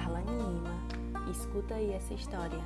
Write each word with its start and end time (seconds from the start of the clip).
Darla 0.00 0.20
Lima. 0.22 0.72
Escuta 1.30 1.74
aí 1.74 1.92
essa 1.92 2.14
história. 2.14 2.58